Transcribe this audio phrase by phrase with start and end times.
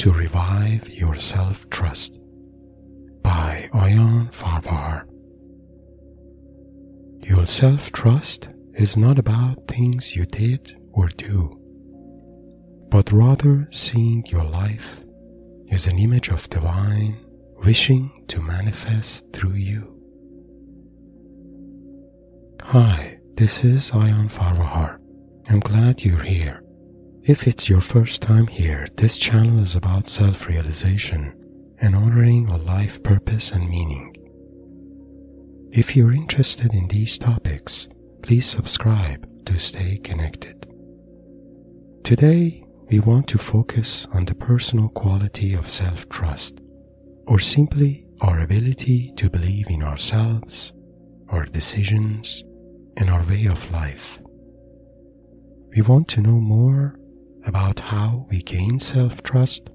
[0.00, 2.18] To Revive Your Self Trust
[3.22, 5.04] by Ayan Farvahar.
[7.22, 11.54] Your self trust is not about things you did or do,
[12.88, 15.02] but rather seeing your life
[15.70, 17.22] as an image of divine
[17.62, 20.00] wishing to manifest through you.
[22.62, 24.96] Hi, this is Ayan Farvahar.
[25.50, 26.62] I'm glad you're here.
[27.22, 31.34] If it's your first time here, this channel is about self realization
[31.78, 34.16] and honoring a life purpose and meaning.
[35.70, 37.88] If you're interested in these topics,
[38.22, 40.66] please subscribe to stay connected.
[42.04, 46.62] Today, we want to focus on the personal quality of self trust,
[47.26, 50.72] or simply our ability to believe in ourselves,
[51.28, 52.44] our decisions,
[52.96, 54.18] and our way of life.
[55.76, 56.96] We want to know more
[57.46, 59.70] about how we gain self trust,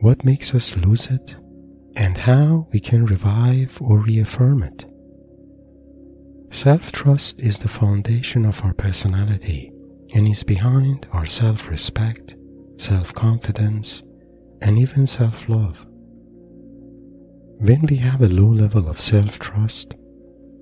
[0.00, 1.36] what makes us lose it,
[1.96, 4.84] and how we can revive or reaffirm it.
[6.50, 9.72] Self trust is the foundation of our personality
[10.14, 12.36] and is behind our self respect,
[12.76, 14.02] self confidence,
[14.62, 15.86] and even self love.
[17.58, 19.94] When we have a low level of self trust,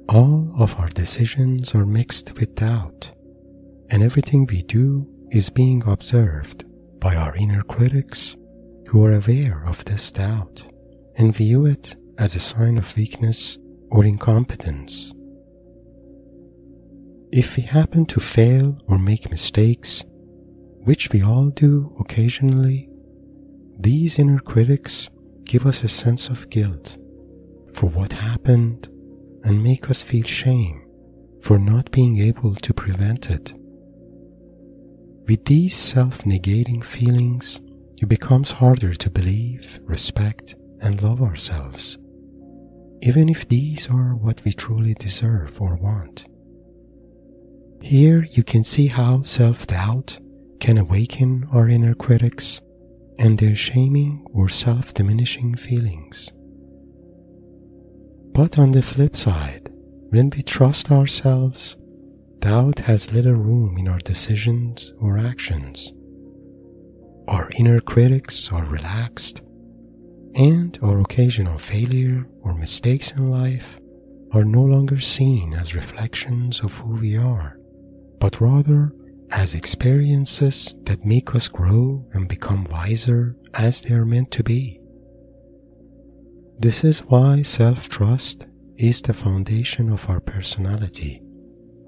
[0.08, 3.12] all of our decisions are mixed with doubt,
[3.91, 6.64] and everything we do is being observed
[7.00, 8.36] by our inner critics
[8.89, 10.64] who are aware of this doubt
[11.17, 13.58] and view it as a sign of weakness
[13.91, 15.12] or incompetence.
[17.33, 20.05] If we happen to fail or make mistakes,
[20.84, 22.89] which we all do occasionally,
[23.78, 25.08] these inner critics
[25.45, 26.97] give us a sense of guilt
[27.72, 28.89] for what happened
[29.42, 30.86] and make us feel shame
[31.42, 33.52] for not being able to prevent it.
[35.27, 37.61] With these self negating feelings,
[37.96, 41.96] it becomes harder to believe, respect, and love ourselves,
[43.01, 46.27] even if these are what we truly deserve or want.
[47.80, 50.18] Here you can see how self doubt
[50.61, 52.61] can awaken our inner critics
[53.18, 56.33] and their shaming or self diminishing feelings.
[58.33, 59.70] But on the flip side,
[60.11, 61.77] when we trust ourselves,
[62.44, 65.94] doubt has little room in our decisions or actions.
[67.27, 69.40] Our inner critics are relaxed,
[70.34, 73.80] and our occasional failure or mistakes in life
[74.32, 77.56] are no longer seen as reflections of who we are,
[78.20, 78.92] but rather
[79.30, 84.78] as experiences that make us grow and become wiser as they are meant to be.
[86.58, 91.23] This is why self trust is the foundation of our personality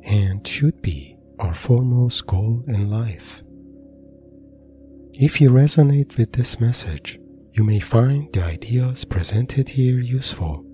[0.07, 3.43] and should be our foremost goal in life.
[5.13, 7.19] If you resonate with this message,
[7.53, 10.65] you may find the ideas presented here useful.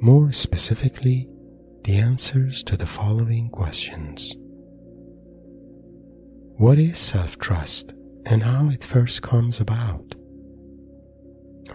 [0.00, 1.28] More specifically,
[1.84, 4.34] the answers to the following questions
[6.56, 7.94] What is self trust
[8.26, 10.14] and how it first comes about?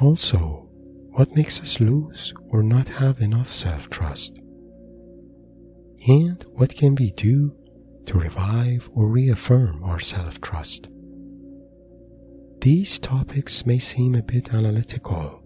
[0.01, 0.67] Also,
[1.11, 4.39] what makes us lose or not have enough self trust?
[6.07, 7.55] And what can we do
[8.05, 10.87] to revive or reaffirm our self trust?
[12.61, 15.43] These topics may seem a bit analytical,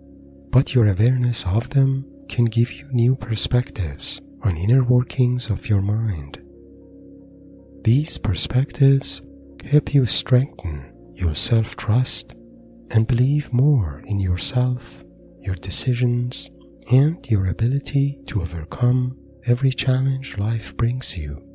[0.51, 5.81] but your awareness of them can give you new perspectives on inner workings of your
[5.81, 6.41] mind.
[7.83, 9.21] These perspectives
[9.65, 12.33] help you strengthen your self trust
[12.91, 15.03] and believe more in yourself,
[15.39, 16.49] your decisions,
[16.91, 21.45] and your ability to overcome every challenge life brings you.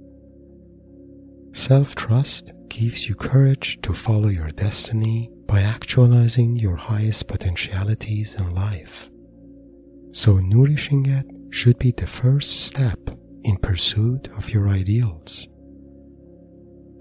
[1.53, 8.55] Self trust gives you courage to follow your destiny by actualizing your highest potentialities in
[8.55, 9.09] life.
[10.13, 12.99] So, nourishing it should be the first step
[13.43, 15.49] in pursuit of your ideals.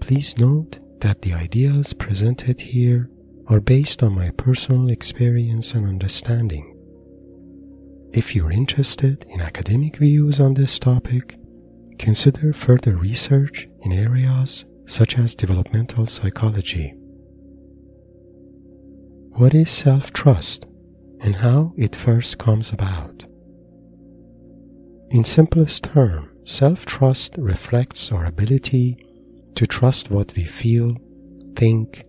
[0.00, 3.08] Please note that the ideas presented here
[3.46, 6.73] are based on my personal experience and understanding
[8.14, 11.36] if you're interested in academic views on this topic,
[11.98, 16.94] consider further research in areas such as developmental psychology.
[19.32, 20.66] What is self trust
[21.22, 23.24] and how it first comes about?
[25.10, 28.96] In simplest terms, self trust reflects our ability
[29.56, 30.96] to trust what we feel,
[31.56, 32.04] think,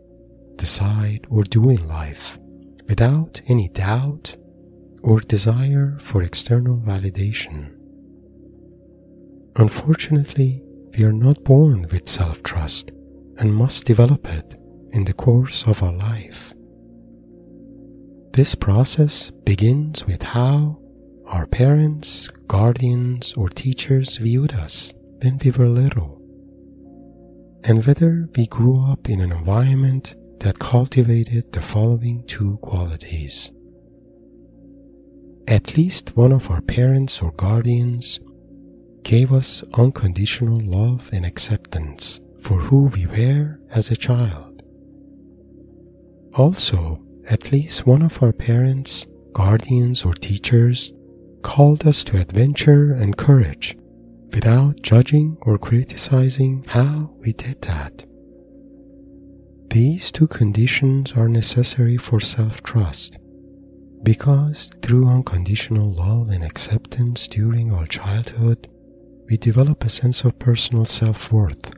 [0.55, 2.37] decide, or do in life
[2.87, 4.35] without any doubt
[5.05, 7.71] or desire for external validation.
[9.55, 10.63] Unfortunately,
[10.97, 12.91] we are not born with self trust
[13.37, 14.55] and must develop it
[14.89, 16.53] in the course of our life.
[18.33, 20.79] This process begins with how
[21.27, 24.91] our parents, guardians, or teachers viewed us
[25.21, 26.19] when we were little,
[27.63, 33.51] and whether we grew up in an environment that cultivated the following two qualities.
[35.47, 38.19] At least one of our parents or guardians
[39.03, 44.63] gave us unconditional love and acceptance for who we were as a child.
[46.33, 46.99] Also,
[47.29, 50.91] at least one of our parents, guardians, or teachers
[51.43, 53.77] called us to adventure and courage
[54.33, 58.03] without judging or criticizing how we did that.
[59.69, 63.19] These two conditions are necessary for self trust
[64.05, 68.69] because through unconditional love and acceptance during our childhood,
[69.27, 71.73] we develop a sense of personal self worth,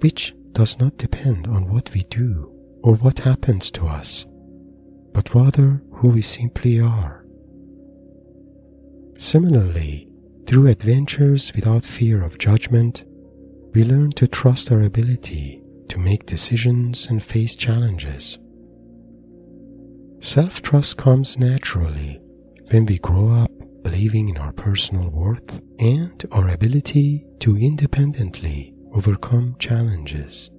[0.00, 2.50] which does not depend on what we do
[2.82, 4.24] or what happens to us,
[5.12, 7.26] but rather who we simply are.
[9.18, 10.08] Similarly,
[10.46, 13.04] through adventures without fear of judgment,
[13.74, 18.38] we learn to trust our ability to make decisions and face challenges.
[20.20, 22.20] Self trust comes naturally
[22.70, 23.50] when we grow up
[23.82, 30.50] believing in our personal worth and our ability to independently overcome challenges.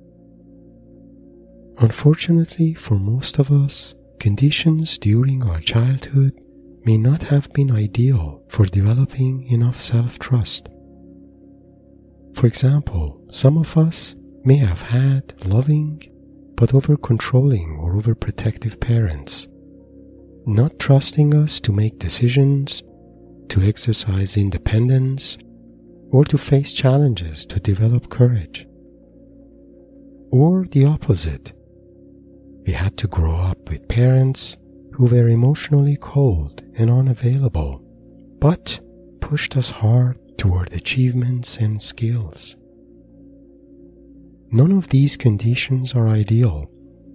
[1.79, 6.33] Unfortunately, for most of us, conditions during our childhood
[6.85, 10.69] may not have been ideal for developing enough self trust.
[12.33, 14.15] For example, some of us
[14.45, 16.01] may have had loving
[16.57, 19.47] but over controlling or overprotective parents,
[20.45, 22.83] not trusting us to make decisions,
[23.47, 25.37] to exercise independence,
[26.09, 28.67] or to face challenges to develop courage.
[30.31, 31.53] Or the opposite.
[32.65, 34.57] We had to grow up with parents
[34.93, 37.81] who were emotionally cold and unavailable,
[38.39, 38.79] but
[39.21, 42.55] pushed us hard toward achievements and skills.
[44.51, 46.69] None of these conditions are ideal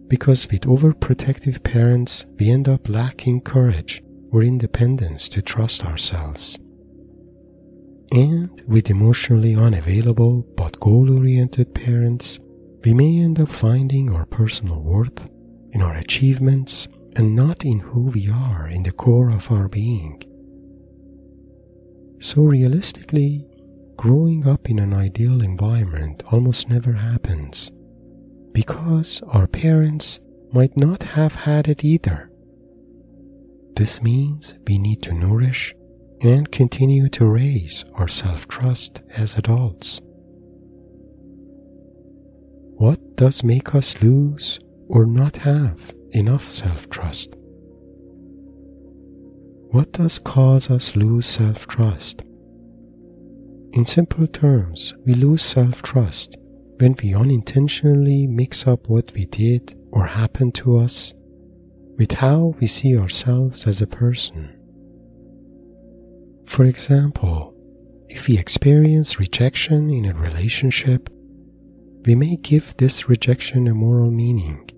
[0.08, 6.58] because with overprotective parents, we end up lacking courage or independence to trust ourselves.
[8.12, 12.38] And with emotionally unavailable but goal oriented parents,
[12.84, 15.30] we may end up finding our personal worth
[15.70, 20.22] in our achievements and not in who we are in the core of our being.
[22.20, 23.46] So, realistically,
[24.02, 27.70] growing up in an ideal environment almost never happens
[28.50, 30.18] because our parents
[30.52, 32.28] might not have had it either.
[33.76, 35.72] This means we need to nourish
[36.20, 40.00] and continue to raise our self trust as adults.
[42.78, 44.58] What does make us lose
[44.88, 47.36] or not have enough self trust?
[49.70, 52.24] What does cause us lose self trust?
[53.72, 56.36] In simple terms, we lose self trust
[56.78, 61.14] when we unintentionally mix up what we did or happened to us
[61.96, 64.58] with how we see ourselves as a person.
[66.44, 67.54] For example,
[68.10, 71.08] if we experience rejection in a relationship,
[72.04, 74.68] we may give this rejection a moral meaning,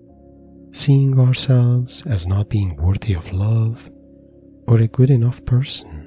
[0.71, 3.89] seeing ourselves as not being worthy of love
[4.67, 6.04] or a good enough person.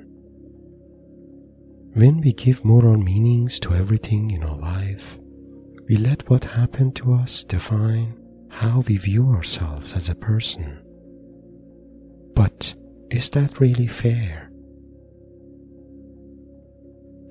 [1.98, 5.18] When we give moral meanings to everything in our life,
[5.88, 8.16] we let what happened to us define
[8.50, 10.80] how we view ourselves as a person.
[12.36, 12.76] But
[13.10, 14.48] is that really fair?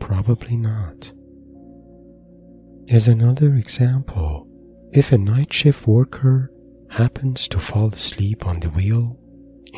[0.02, 1.14] Probably not.
[2.90, 4.50] As another example,
[4.92, 6.52] if a night shift worker
[6.90, 9.18] happens to fall asleep on the wheel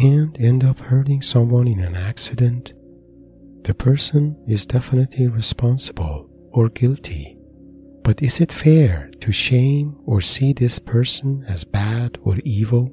[0.02, 2.74] and end up hurting someone in an accident,
[3.64, 7.38] the person is definitely responsible or guilty.
[8.04, 12.92] But is it fair to shame or see this person as bad or evil?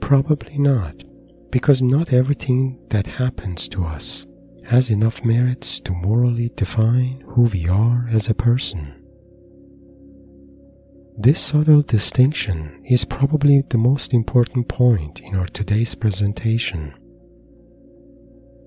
[0.00, 1.02] Probably not,
[1.50, 4.26] because not everything that happens to us
[4.64, 9.00] has enough merits to morally define who we are as a person.
[11.16, 16.94] This subtle distinction is probably the most important point in our today's presentation.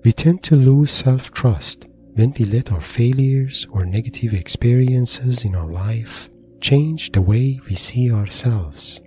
[0.04, 5.54] We tend to lose self trust when we let our failures or negative experiences in
[5.54, 6.28] our life
[6.60, 9.00] change the way we see ourselves.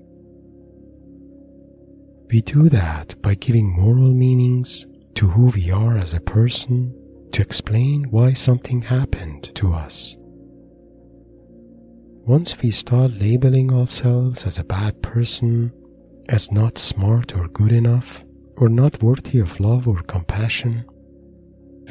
[2.29, 6.97] We do that by giving moral meanings to who we are as a person
[7.33, 10.15] to explain why something happened to us.
[12.25, 15.73] Once we start labeling ourselves as a bad person
[16.29, 18.23] as not smart or good enough,
[18.61, 20.85] or not worthy of love or compassion,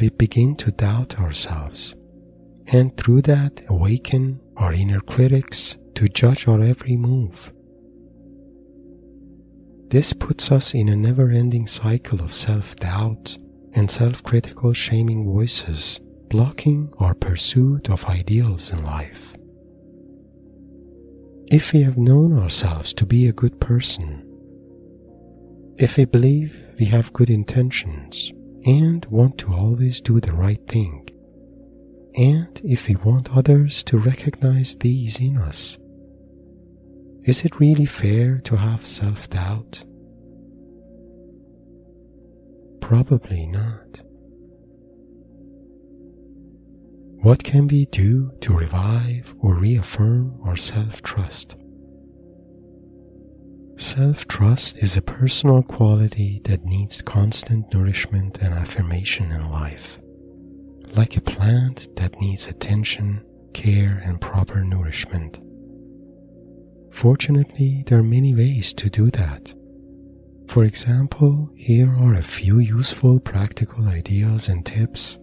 [0.01, 1.97] we begin to doubt ourselves,
[2.69, 7.53] and through that awaken our inner critics to judge our every move.
[9.89, 13.37] This puts us in a never ending cycle of self doubt
[13.73, 19.35] and self critical shaming voices blocking our pursuit of ideals in life.
[21.51, 24.30] If we have known ourselves to be a good person,
[25.81, 28.31] if we believe we have good intentions
[28.67, 31.09] and want to always do the right thing,
[32.17, 35.79] and if we want others to recognize these in us,
[37.25, 39.83] is it really fair to have self doubt?
[42.83, 44.03] Probably not.
[47.23, 51.57] What can we do to revive or reaffirm our self trust?
[53.81, 59.99] Self trust is a personal quality that needs constant nourishment and affirmation in life,
[60.95, 65.41] like a plant that needs attention, care, and proper nourishment.
[66.93, 69.55] Fortunately, there are many ways to do that.
[70.47, 75.19] For example, here are a few useful practical ideas and tips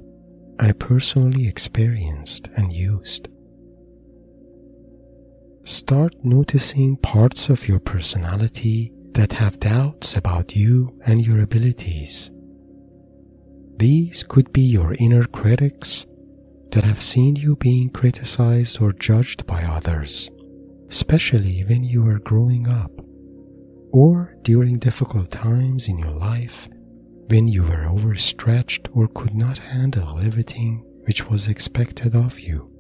[0.60, 3.28] I personally experienced and used.
[5.68, 12.32] Start noticing parts of your personality that have doubts about you and your abilities.
[13.76, 16.06] These could be your inner critics
[16.72, 20.30] that have seen you being criticized or judged by others,
[20.88, 22.92] especially when you were growing up,
[23.92, 26.70] or during difficult times in your life
[27.28, 32.72] when you were overstretched or could not handle everything which was expected of you.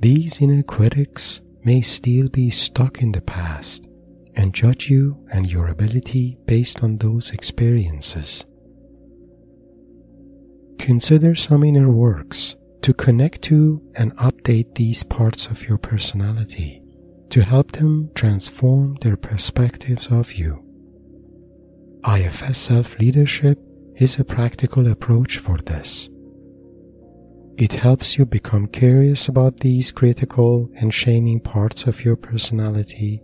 [0.00, 3.86] These inner critics may still be stuck in the past
[4.34, 8.46] and judge you and your ability based on those experiences.
[10.78, 16.82] Consider some inner works to connect to and update these parts of your personality
[17.28, 20.64] to help them transform their perspectives of you.
[22.08, 23.58] IFS self leadership
[23.96, 26.08] is a practical approach for this.
[27.60, 33.22] It helps you become curious about these critical and shaming parts of your personality,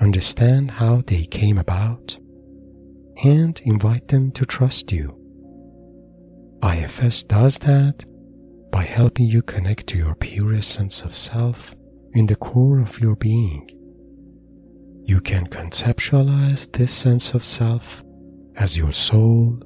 [0.00, 2.18] understand how they came about,
[3.24, 5.14] and invite them to trust you.
[6.62, 8.04] IFS does that
[8.70, 11.74] by helping you connect to your purest sense of self
[12.12, 13.68] in the core of your being
[15.08, 18.02] you can conceptualize this sense of self
[18.56, 19.58] as your soul,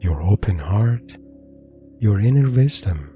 [0.00, 1.16] your open heart,
[2.00, 3.11] your inner wisdom,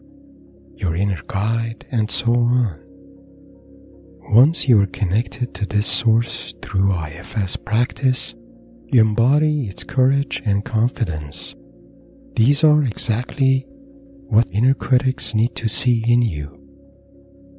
[0.77, 2.83] your inner guide, and so on.
[4.31, 8.35] Once you are connected to this source through IFS practice,
[8.87, 11.55] you embody its courage and confidence.
[12.35, 13.67] These are exactly
[14.29, 16.61] what inner critics need to see in you.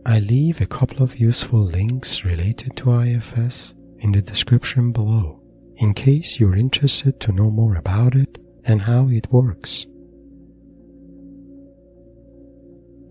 [0.06, 5.42] I leave a couple of useful links related to IFS in the description below
[5.78, 9.86] in case you're interested to know more about it and how it works.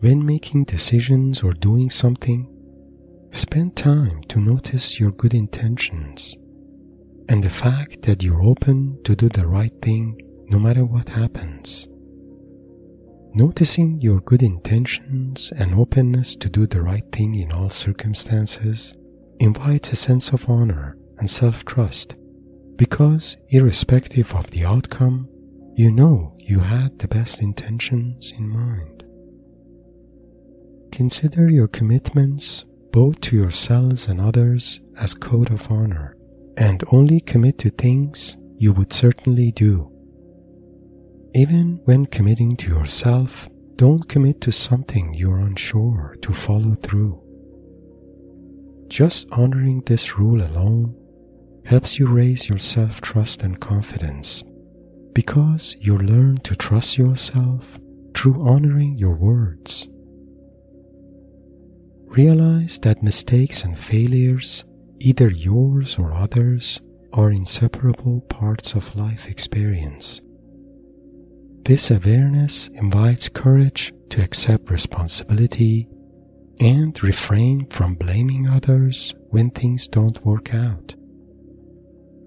[0.01, 2.49] When making decisions or doing something,
[3.33, 6.37] spend time to notice your good intentions
[7.29, 11.89] and the fact that you're open to do the right thing no matter what happens.
[13.33, 18.95] Noticing your good intentions and openness to do the right thing in all circumstances
[19.41, 22.17] invites a sense of honor and self trust
[22.77, 25.29] because, irrespective of the outcome,
[25.75, 28.96] you know you had the best intentions in mind.
[30.93, 36.17] Consider your commitments both to yourselves and others as code of honor
[36.57, 39.93] and only commit to things you would certainly do.
[41.35, 47.23] Even when committing to yourself, don't commit to something you're unsure to follow through.
[48.89, 50.97] Just honoring this rule alone
[51.67, 54.43] helps you raise your self trust and confidence
[55.13, 57.79] because you learn to trust yourself
[58.15, 59.89] through honoring your words.
[62.07, 64.65] Realize that mistakes and failures,
[65.01, 66.81] either yours or others,
[67.13, 70.21] are inseparable parts of life experience.
[71.65, 75.89] This awareness invites courage to accept responsibility
[76.61, 80.95] and refrain from blaming others when things don't work out.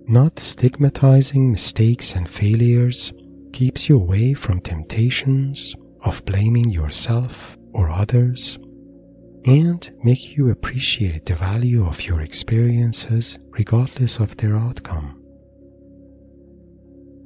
[0.07, 3.13] Not stigmatizing mistakes and failures
[3.53, 8.59] keeps you away from temptations of blaming yourself or others
[9.45, 15.15] and make you appreciate the value of your experiences regardless of their outcome.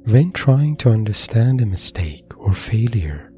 [0.06, 3.32] When trying to understand a mistake or failure,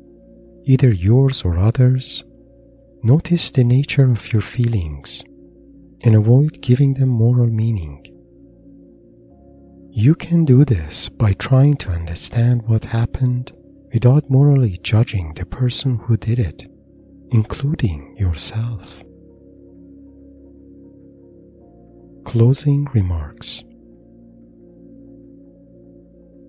[0.64, 2.24] either yours or others,
[3.02, 5.24] notice the nature of your feelings
[6.02, 8.04] and avoid giving them moral meaning.
[9.90, 13.52] You can do this by trying to understand what happened
[13.94, 16.66] without morally judging the person who did it,
[17.30, 19.02] including yourself.
[22.24, 23.62] Closing remarks.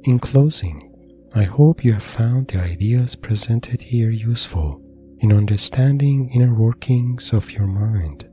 [0.04, 0.94] In closing,
[1.36, 4.82] I hope you have found the ideas presented here useful
[5.20, 8.28] in understanding inner workings of your mind.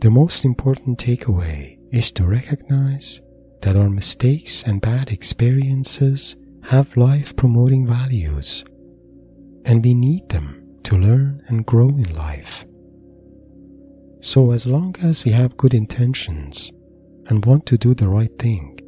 [0.00, 3.22] The most important takeaway is to recognize
[3.62, 8.64] that our mistakes and bad experiences have life promoting values,
[9.64, 12.64] and we need them to learn and grow in life.
[14.20, 16.72] So, as long as we have good intentions
[17.26, 18.78] and want to do the right thing,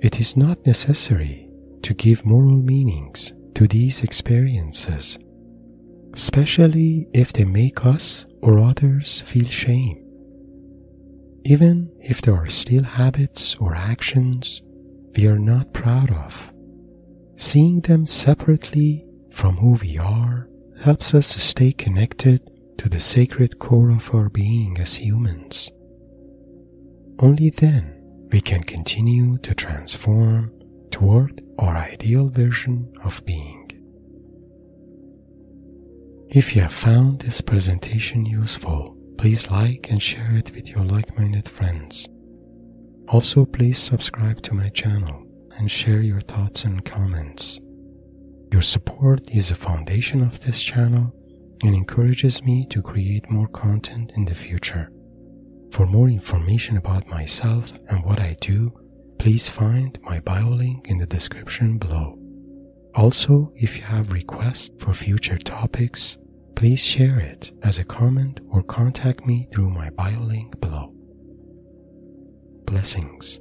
[0.00, 1.50] it is not necessary
[1.82, 5.18] to give moral meanings to these experiences,
[6.12, 10.04] especially if they make us or others feel shame
[11.48, 14.60] even if there are still habits or actions
[15.16, 16.52] we are not proud of.
[17.36, 20.46] Seeing them separately from who we are
[20.82, 22.40] helps us stay connected
[22.78, 25.70] to the sacred core of our being as humans.
[27.18, 27.94] Only then
[28.30, 30.52] we can continue to transform
[30.90, 33.64] toward our ideal version of being.
[36.28, 41.18] If you have found this presentation useful, Please like and share it with your like
[41.18, 42.08] minded friends.
[43.08, 45.26] Also, please subscribe to my channel
[45.58, 47.58] and share your thoughts and comments.
[48.50, 51.12] Your support is the foundation of this channel
[51.62, 54.90] and encourages me to create more content in the future.
[55.70, 58.72] For more information about myself and what I do,
[59.18, 62.18] please find my bio link in the description below.
[62.94, 66.16] Also, if you have requests for future topics,
[66.54, 70.94] please share it as a comment or contact me through my bio link below.
[72.64, 73.40] Blessings.